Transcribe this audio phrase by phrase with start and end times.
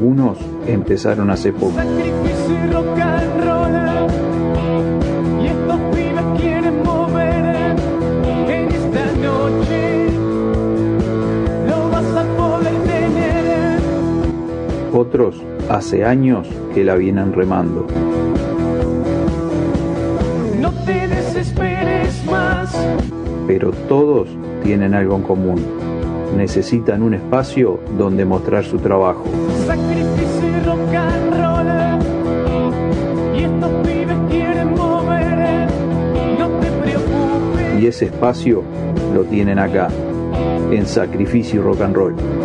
[0.00, 1.74] algunos empezaron hace poco.
[14.94, 15.36] Otros
[15.68, 17.86] hace años que la vienen remando.
[20.58, 22.74] No te desesperes más.
[23.46, 24.28] Pero todos
[24.62, 25.79] tienen algo en común.
[26.36, 29.24] Necesitan un espacio donde mostrar su trabajo.
[37.78, 38.62] Y ese espacio
[39.14, 39.88] lo tienen acá,
[40.70, 42.39] en Sacrificio Rock and Roll.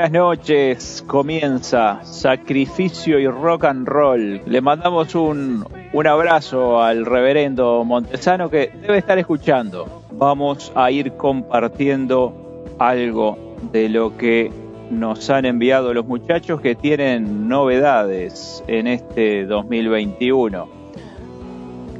[0.00, 4.40] Buenas noches, comienza Sacrificio y Rock and Roll.
[4.46, 10.02] Le mandamos un, un abrazo al reverendo Montesano que debe estar escuchando.
[10.12, 12.32] Vamos a ir compartiendo
[12.78, 14.50] algo de lo que
[14.90, 20.66] nos han enviado los muchachos que tienen novedades en este 2021.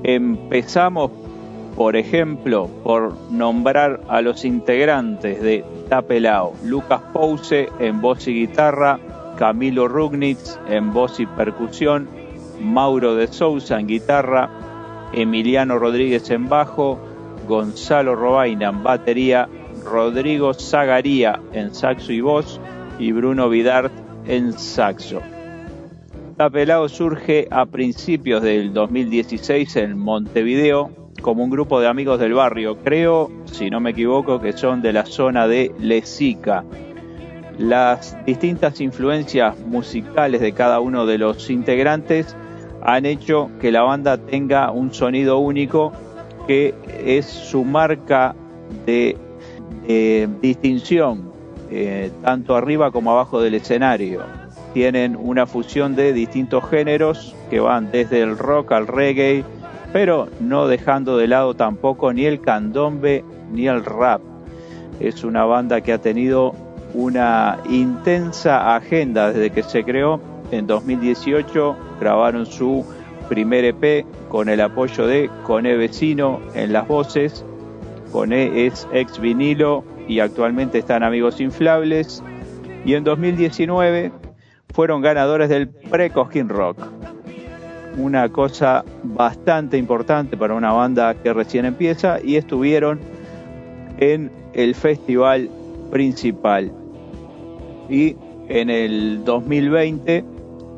[0.04, 1.10] Empezamos,
[1.80, 6.52] por ejemplo, por nombrar a los integrantes de Tapelao.
[6.62, 9.00] Lucas Pouse en voz y guitarra,
[9.38, 12.06] Camilo Rugnitz en voz y percusión,
[12.60, 14.50] Mauro de Sousa en guitarra,
[15.14, 16.98] Emiliano Rodríguez en bajo,
[17.48, 19.48] Gonzalo Robaina en batería,
[19.82, 22.60] Rodrigo Zagaría en saxo y voz
[22.98, 23.90] y Bruno Vidart
[24.26, 25.22] en saxo.
[26.36, 32.78] Tapelao surge a principios del 2016 en Montevideo como un grupo de amigos del barrio.
[32.82, 36.64] Creo, si no me equivoco, que son de la zona de Lezica.
[37.58, 42.34] Las distintas influencias musicales de cada uno de los integrantes
[42.82, 45.92] han hecho que la banda tenga un sonido único
[46.46, 48.34] que es su marca
[48.86, 49.16] de,
[50.40, 51.32] distinción,
[51.70, 54.22] eh, tanto arriba como abajo del escenario.
[54.72, 59.44] Tienen una fusión de distintos géneros que van desde el rock al reggae,
[59.92, 64.20] pero no dejando de lado tampoco ni el candombe ni el rap.
[65.00, 66.54] Es una banda que ha tenido
[66.94, 70.20] una intensa agenda desde que se creó.
[70.50, 72.84] En 2018 grabaron su
[73.28, 77.44] primer EP con el apoyo de Coné Vecino en las voces.
[78.12, 82.22] Coné es ex vinilo y actualmente están Amigos Inflables.
[82.84, 84.12] Y en 2019
[84.74, 86.99] fueron ganadores del Pre-Cosquín Rock
[87.96, 93.00] una cosa bastante importante para una banda que recién empieza y estuvieron
[93.98, 95.50] en el festival
[95.90, 96.72] principal.
[97.88, 98.16] Y
[98.48, 100.24] en el 2020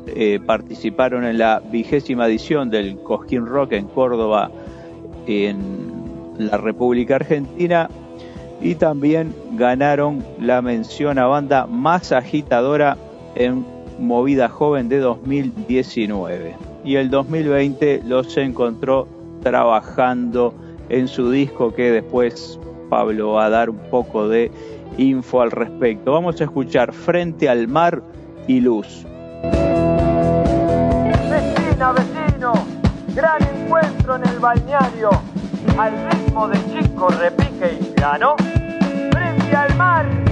[0.07, 4.51] eh, participaron en la vigésima edición del Cosquín Rock en Córdoba,
[5.27, 5.57] en
[6.37, 7.89] la República Argentina,
[8.61, 12.97] y también ganaron la mención a banda más agitadora
[13.35, 13.65] en
[13.99, 19.07] Movida Joven de 2019 y el 2020 los encontró
[19.41, 20.53] trabajando
[20.89, 24.51] en su disco que después Pablo va a dar un poco de
[24.97, 26.11] info al respecto.
[26.11, 28.01] Vamos a escuchar Frente al Mar
[28.47, 29.05] y Luz.
[31.29, 32.53] Vecina, vecino,
[33.15, 35.09] gran encuentro en el balneario,
[35.77, 40.22] al ritmo de chico repique y piano, frente al mar.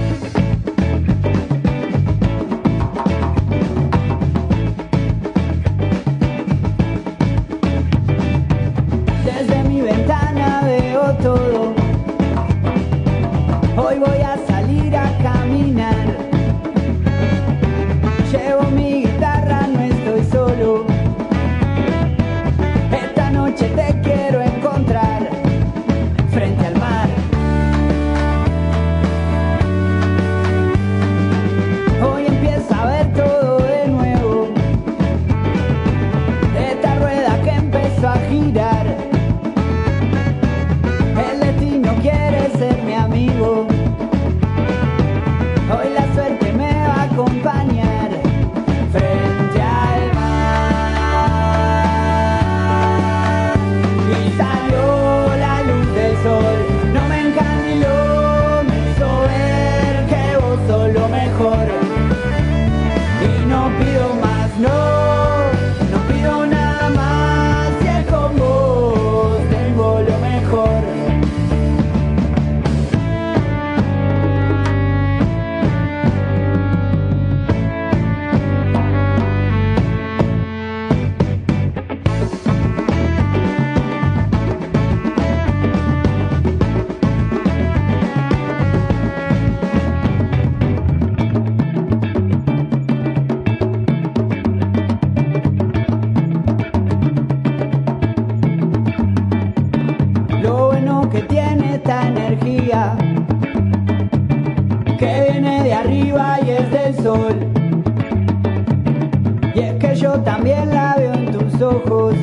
[109.62, 112.16] Es que yo también la veo en tus ojos.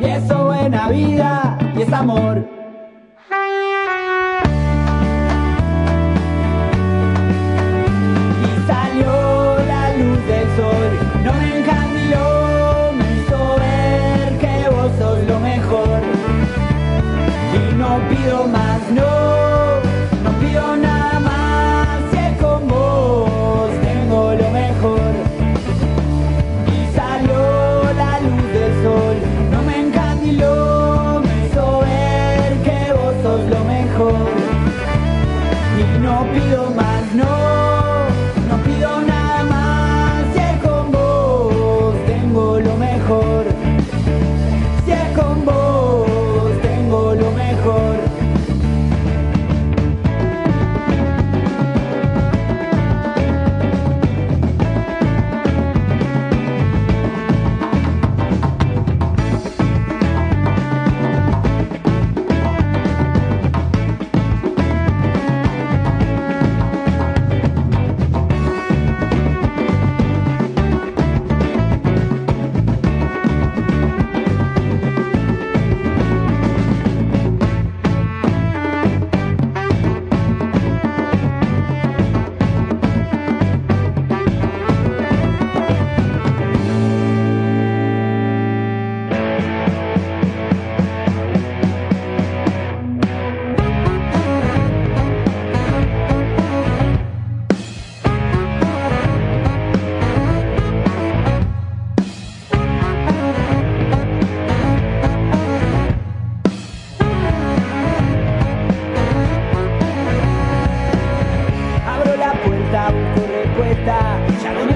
[0.00, 2.61] Y eso buena vida y es amor.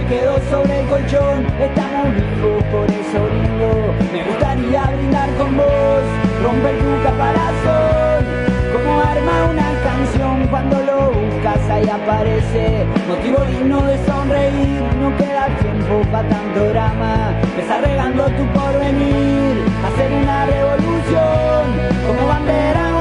[0.08, 1.46] quedó sobre el colchón.
[1.60, 3.94] Estamos vivos, por eso lindo.
[4.12, 6.02] Me gustaría brindar con vos
[6.42, 8.24] Romper tu caparazón.
[8.72, 12.86] Como arma una canción Cuando lo buscas ahí aparece.
[13.08, 17.34] Motivo digno de sonreír No queda tiempo para tanto drama.
[17.58, 21.64] Estás regando tu porvenir Hacer una revolución.
[22.06, 22.96] Como bandera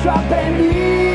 [0.00, 1.09] faccio a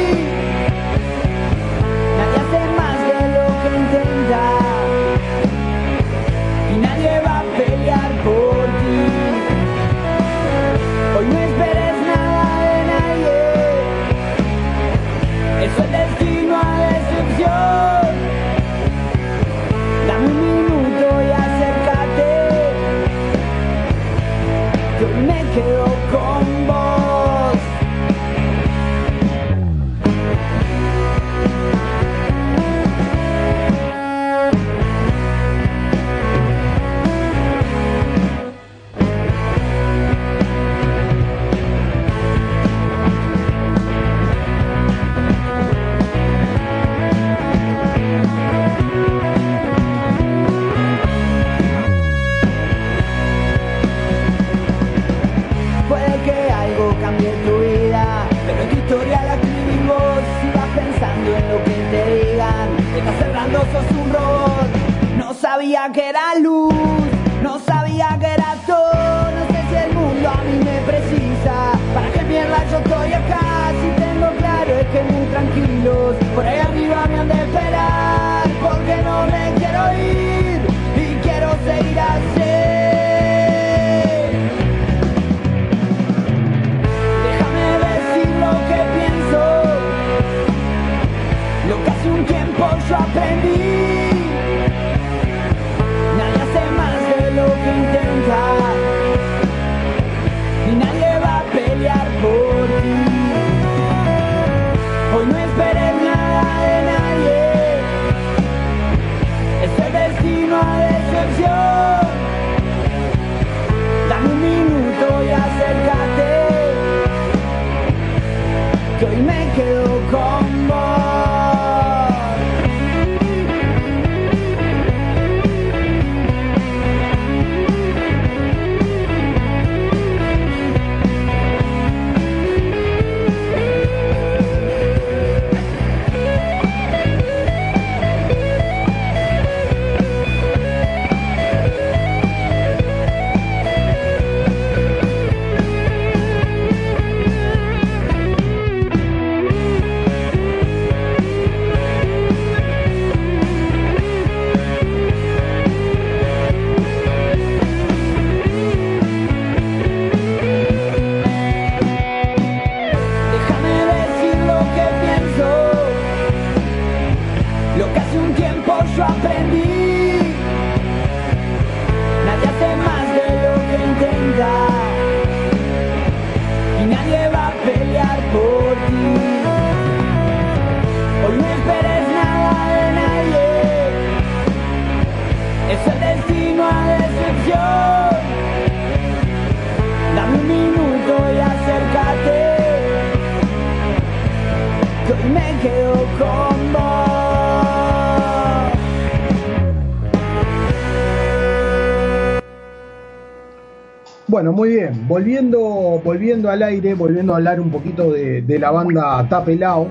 [204.36, 205.08] Bueno, muy bien.
[205.08, 209.88] Volviendo, volviendo al aire, volviendo a hablar un poquito de, la banda Tapelao.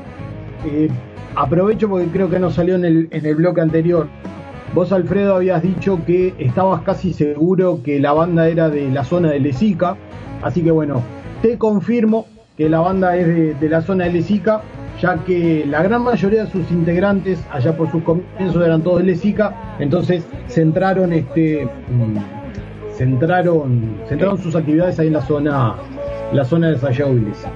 [0.67, 0.91] eh,
[1.35, 4.07] aprovecho porque creo que no salió en el, en el bloque anterior.
[4.75, 9.31] Vos, Alfredo, habías dicho que estabas casi seguro que la banda era de la zona
[9.31, 9.97] de Lesica.
[10.43, 11.01] Así que bueno,
[11.41, 12.27] te confirmo
[12.59, 14.61] que la banda es de, de la zona de Lesica,
[15.01, 19.05] ya que la gran mayoría de sus integrantes, allá por sus comienzos, eran todos de
[19.05, 19.55] Lesica.
[19.79, 21.65] Entonces centraron este.
[21.65, 22.44] mm,
[22.97, 25.75] centraron, centraron sus actividades ahí en la zona,
[26.33, 27.51] la zona de Lesica.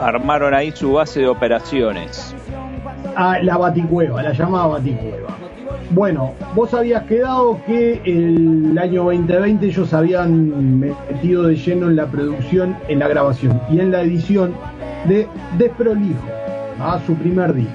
[0.00, 2.34] Armaron ahí su base de operaciones.
[3.16, 5.28] a la Baticueva, la llamada Baticueva.
[5.90, 12.06] Bueno, vos habías quedado que el año 2020 ellos habían metido de lleno en la
[12.06, 14.52] producción, en la grabación y en la edición
[15.08, 15.26] de
[15.56, 16.26] Desprolijo,
[16.80, 17.72] a su primer disco.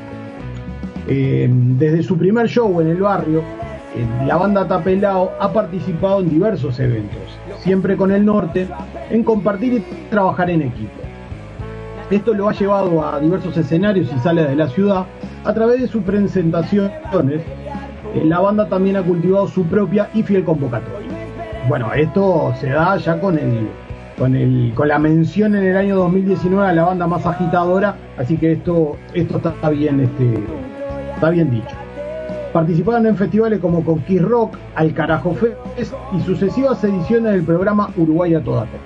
[1.08, 3.44] Eh, desde su primer show en el barrio,
[4.26, 7.22] la banda Tapelao ha participado en diversos eventos,
[7.60, 8.68] siempre con el norte,
[9.10, 10.92] en compartir y trabajar en equipo.
[12.10, 15.06] Esto lo ha llevado a diversos escenarios y salas de la ciudad
[15.44, 16.92] a través de sus presentaciones.
[18.14, 21.10] eh, La banda también ha cultivado su propia y fiel convocatoria.
[21.68, 23.70] Bueno, esto se da ya con el,
[24.18, 28.38] con el, con la mención en el año 2019 a la banda más agitadora, así
[28.38, 30.44] que esto, esto está bien, este,
[31.16, 31.83] está bien dicho.
[32.54, 35.58] Participaron en festivales como Conquist Rock, Al Carajo Fest
[36.16, 38.78] y sucesivas ediciones del programa Uruguay a toda costa.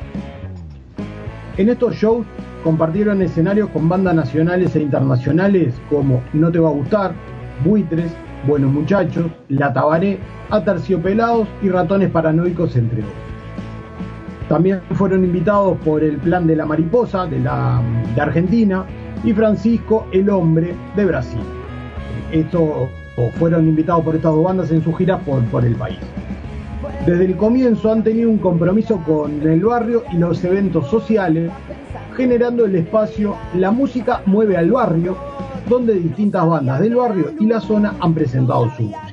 [1.57, 2.25] En estos shows
[2.63, 7.11] compartieron escenarios con bandas nacionales e internacionales como No Te Va a Gustar,
[7.65, 8.09] Buitres,
[8.47, 10.17] Buenos Muchachos, La Tabaré,
[10.49, 13.13] Aterciopelados y Ratones Paranoicos, entre otros.
[14.47, 17.81] También fueron invitados por el Plan de la Mariposa de, la,
[18.15, 18.85] de Argentina
[19.25, 21.41] y Francisco el Hombre de Brasil.
[23.17, 25.97] Estos fueron invitados por estas dos bandas en sus giras por, por el país.
[27.03, 31.51] Desde el comienzo han tenido un compromiso con el barrio y los eventos sociales,
[32.15, 35.17] generando el espacio La Música Mueve al Barrio,
[35.67, 39.07] donde distintas bandas del barrio y la zona han presentado su música.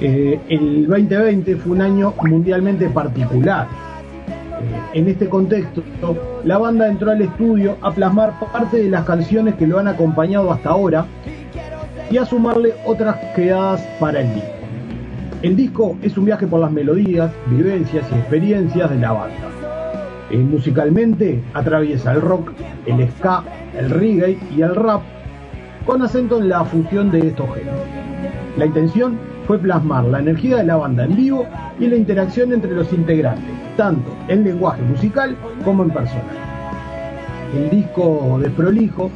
[0.00, 3.66] Eh, el 2020 fue un año mundialmente particular.
[3.66, 5.82] Eh, en este contexto,
[6.44, 10.52] la banda entró al estudio a plasmar parte de las canciones que lo han acompañado
[10.52, 11.04] hasta ahora
[12.10, 14.50] y a sumarle otras creadas para el disco.
[15.42, 19.50] El disco es un viaje por las melodías, vivencias y experiencias de la banda.
[20.30, 22.52] Eh, musicalmente atraviesa el rock,
[22.86, 23.44] el ska,
[23.78, 25.02] el reggae y el rap,
[25.84, 27.80] con acento en la fusión de estos géneros.
[28.56, 31.46] La intención fue plasmar la energía de la banda en vivo
[31.78, 33.44] y la interacción entre los integrantes,
[33.76, 36.22] tanto en lenguaje musical como en persona.
[37.54, 39.10] El disco de Prolijo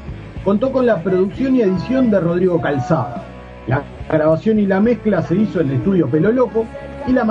[0.49, 3.23] contó con la producción y edición de Rodrigo Calzada.
[3.67, 6.65] La grabación y la mezcla se hizo en el estudio Pelo Loco
[7.07, 7.27] y la,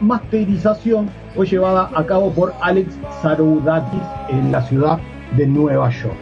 [0.00, 4.98] masterización fue llevada a cabo por Alex Saroudakis en la ciudad
[5.36, 6.16] de Nueva York.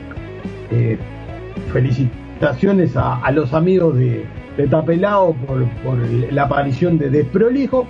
[0.73, 0.99] Eh,
[1.73, 4.27] felicitaciones a, los amigos de,
[4.57, 5.65] de Tapelao por,
[6.33, 7.87] la aparición de Desprolijo.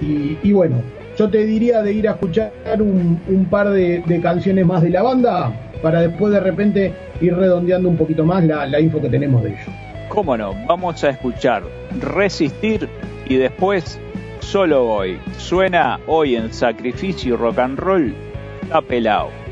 [0.00, 0.76] Y, bueno,
[1.18, 5.52] yo te diría de ir a escuchar un, par de canciones más de la banda
[5.82, 9.50] para después de repente ir redondeando un poquito más la, la info que tenemos de
[9.50, 9.68] ellos.
[10.08, 10.54] ¿Cómo no?
[10.66, 11.62] Vamos a escuchar
[12.00, 12.88] Resistir
[13.26, 14.00] y después
[14.40, 15.18] Solo Voy.
[15.36, 18.14] Suena hoy en Sacrificio Rock and Roll.
[18.62, 19.47] Está pelado.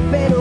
[0.00, 0.39] Espero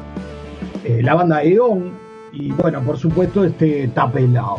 [0.84, 1.90] eh, la banda Eon
[2.32, 4.58] y bueno, por supuesto este Tapelao.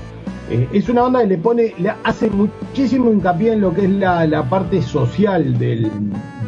[0.50, 3.90] Eh, es una banda que le pone, le hace muchísimo hincapié en lo que es
[3.90, 5.92] la, la parte social del,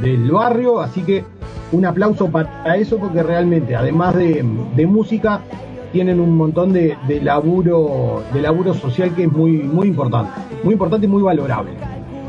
[0.01, 1.23] del barrio, así que
[1.71, 4.43] un aplauso para eso porque realmente, además de,
[4.87, 5.41] música,
[5.91, 10.31] tienen un montón de, de laburo, de laburo social que es muy, muy importante,
[10.63, 11.71] muy importante y muy valorable.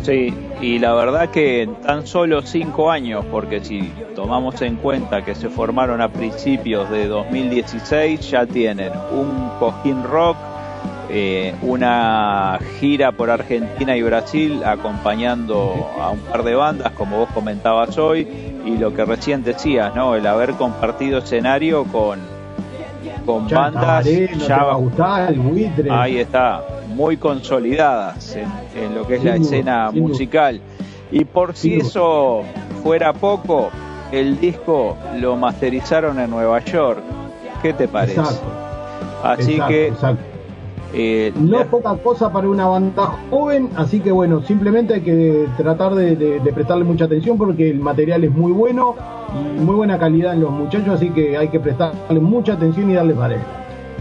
[0.02, 5.24] Sí, y la verdad que en tan solo cinco años, porque si tomamos en cuenta
[5.24, 10.36] que se formaron a principios de 2016, ya tienen un cojín rock,
[11.12, 17.28] eh, una gira por Argentina y Brasil acompañando a un par de bandas, como vos
[17.34, 18.28] comentabas hoy,
[18.64, 20.14] y lo que recién decías, ¿no?
[20.14, 22.20] El haber compartido escenario con,
[23.26, 25.90] con Ya bandas ya va a gustar, el buitre.
[25.90, 30.60] ahí está, muy consolidadas en, en lo que es la escena musical.
[31.10, 32.42] Y por si eso
[32.84, 33.70] fuera poco,
[34.12, 37.00] el disco lo masterizaron en Nueva York.
[37.62, 38.20] ¿Qué te parece?
[38.20, 38.46] Exacto.
[39.22, 40.29] Así exacto, que exacto.
[40.92, 45.94] Eh, No poca cosa para una banda joven, así que bueno, simplemente hay que tratar
[45.94, 48.94] de, de- de prestarle mucha atención porque el material es muy bueno
[49.34, 52.94] y muy buena calidad en los muchachos, así que hay que prestarle mucha atención y
[52.94, 53.38] darle pared.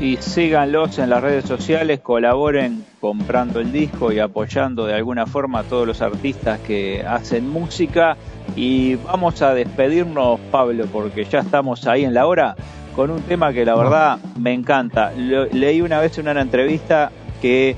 [0.02, 5.60] y síganlos en las redes sociales, colaboren comprando el disco y apoyando de alguna forma
[5.60, 8.15] a todos los artistas que hacen música.
[8.56, 12.56] Y vamos a despedirnos, Pablo, porque ya estamos ahí en la hora,
[12.95, 15.12] con un tema que la verdad me encanta.
[15.17, 17.75] Lo- leí una vez en una entrevista que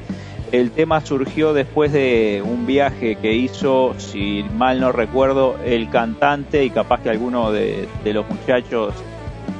[0.51, 6.65] el tema surgió después de un viaje que hizo, si mal no recuerdo, el cantante
[6.65, 8.93] y capaz que alguno de, de los muchachos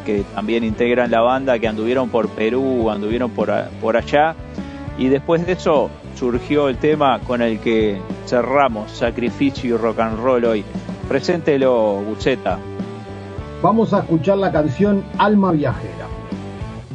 [0.06, 4.36] que también integran la banda, que anduvieron por Perú, anduvieron por, por allá.
[4.98, 10.20] Y después de eso surgió el tema con el que cerramos Sacrificio y Rock and
[10.20, 10.66] Roll hoy.
[11.08, 12.58] Preséntelo, Buceta.
[13.62, 16.08] Vamos a escuchar la canción Alma Viajera.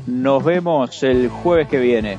[0.06, 2.18] Nos vemos el jueves que viene.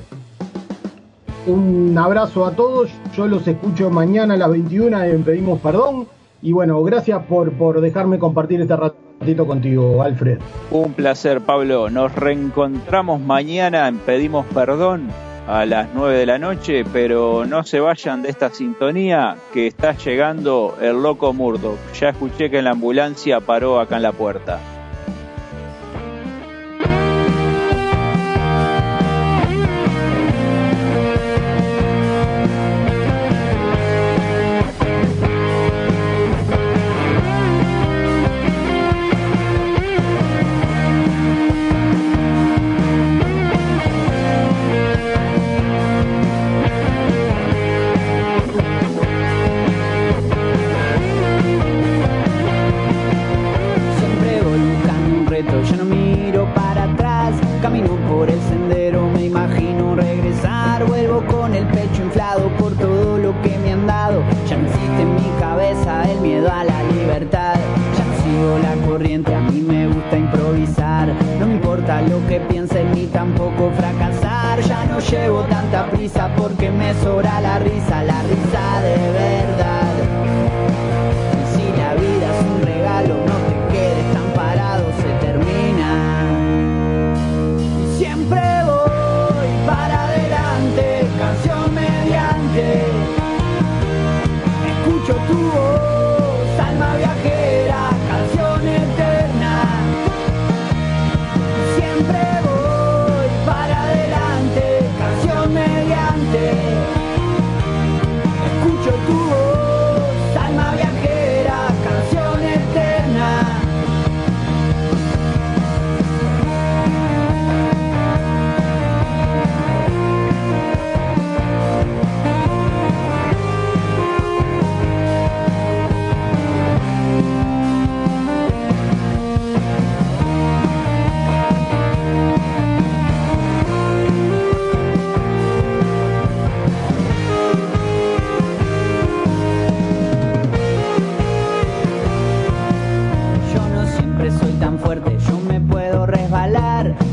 [1.45, 6.07] Un abrazo a todos, yo los escucho mañana a las 21 en Pedimos Perdón.
[6.41, 10.39] Y bueno, gracias por, por dejarme compartir este ratito contigo, Alfred.
[10.71, 11.89] Un placer, Pablo.
[11.89, 17.79] Nos reencontramos mañana en Pedimos Perdón a las 9 de la noche, pero no se
[17.79, 21.79] vayan de esta sintonía que está llegando el loco Murdoch.
[21.99, 24.59] Ya escuché que en la ambulancia paró acá en la puerta.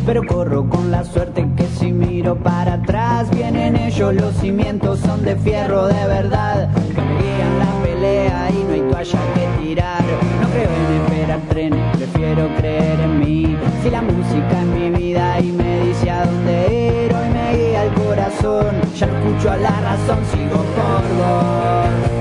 [0.07, 5.25] Pero corro con la suerte que si miro para atrás vienen ellos, los cimientos son
[5.25, 6.69] de fierro de verdad.
[6.95, 10.03] Que me guían la pelea y no hay toalla que tirar.
[10.43, 13.57] No creo en esperar trenes, prefiero creer en mí.
[13.83, 17.85] Si la música es mi vida y me dice a dónde ir, hoy me guía
[17.85, 18.77] el corazón.
[18.97, 22.14] Ya no escucho a la razón, sigo por vos.